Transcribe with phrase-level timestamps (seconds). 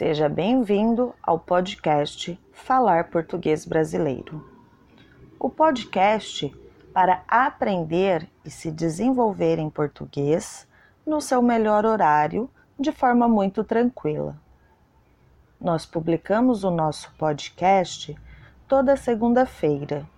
[0.00, 4.42] Seja bem-vindo ao podcast Falar Português Brasileiro.
[5.38, 6.50] O podcast
[6.90, 10.66] para aprender e se desenvolver em português
[11.04, 12.48] no seu melhor horário,
[12.78, 14.34] de forma muito tranquila.
[15.60, 18.16] Nós publicamos o nosso podcast
[18.66, 20.08] toda segunda-feira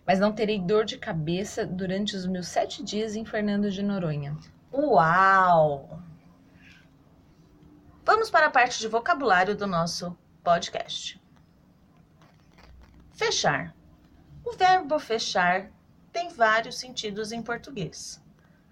[0.06, 4.38] Mas não terei dor de cabeça durante os meus sete dias em Fernando de Noronha.
[4.72, 6.00] Uau!
[8.04, 11.20] Vamos para a parte de vocabulário do nosso podcast.
[13.10, 13.74] Fechar.
[14.44, 15.70] O verbo fechar
[16.12, 18.20] tem vários sentidos em português,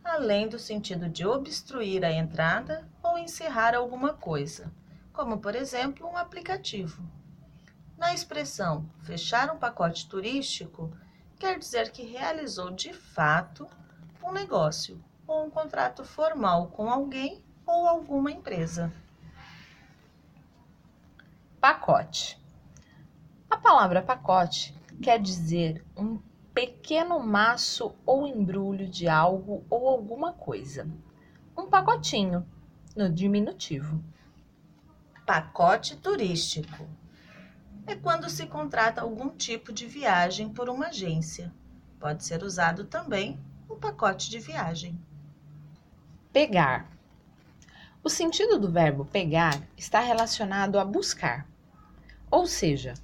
[0.03, 4.73] além do sentido de obstruir a entrada ou encerrar alguma coisa,
[5.13, 7.03] como por exemplo um aplicativo.
[7.97, 10.93] Na expressão fechar um pacote turístico,
[11.39, 13.69] quer dizer que realizou de fato
[14.25, 18.93] um negócio ou um contrato formal com alguém ou alguma empresa.
[21.61, 22.41] Pacote.
[23.49, 26.19] A palavra pacote quer dizer um
[26.53, 30.87] pequeno maço ou embrulho de algo ou alguma coisa.
[31.57, 32.47] Um pacotinho,
[32.95, 34.03] no diminutivo.
[35.25, 36.87] Pacote turístico
[37.87, 41.53] é quando se contrata algum tipo de viagem por uma agência.
[41.99, 43.39] Pode ser usado também
[43.71, 44.99] um pacote de viagem.
[46.33, 46.91] Pegar.
[48.03, 51.47] O sentido do verbo pegar está relacionado a buscar,
[52.31, 52.95] ou seja,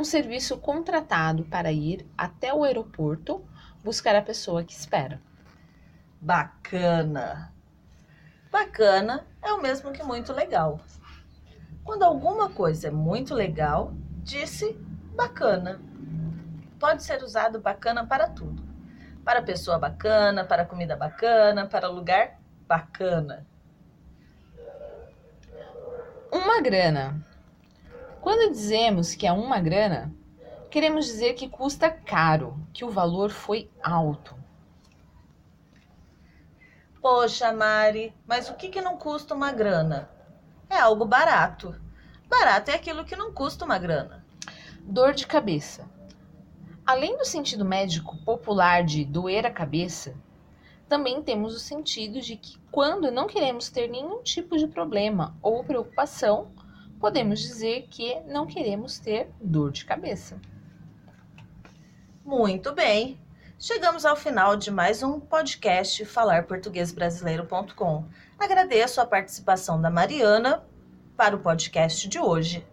[0.00, 3.44] um serviço contratado para ir até o aeroporto
[3.84, 5.20] buscar a pessoa que espera.
[6.18, 7.52] Bacana!
[8.50, 10.80] Bacana é o mesmo que muito legal.
[11.84, 14.72] Quando alguma coisa é muito legal, disse
[15.14, 15.78] bacana.
[16.78, 18.64] Pode ser usado bacana para tudo.
[19.22, 23.46] Para pessoa bacana, para comida bacana, para lugar bacana.
[26.32, 27.29] Uma grana.
[28.20, 30.14] Quando dizemos que é uma grana,
[30.70, 34.36] queremos dizer que custa caro, que o valor foi alto.
[37.00, 40.10] Poxa, Mari, mas o que, que não custa uma grana?
[40.68, 41.74] É algo barato.
[42.28, 44.24] Barato é aquilo que não custa uma grana.
[44.82, 45.88] Dor de cabeça.
[46.84, 50.14] Além do sentido médico popular de doer a cabeça,
[50.88, 55.64] também temos o sentido de que quando não queremos ter nenhum tipo de problema ou
[55.64, 56.52] preocupação,
[57.00, 60.38] podemos dizer que não queremos ter dor de cabeça.
[62.24, 63.18] Muito bem.
[63.58, 68.04] Chegamos ao final de mais um podcast falarportuguesbrasileiro.com.
[68.38, 70.62] Agradeço a participação da Mariana
[71.16, 72.66] para o podcast de hoje.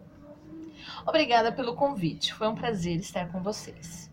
[1.05, 2.33] Obrigada pelo convite.
[2.33, 4.11] Foi um prazer estar com vocês.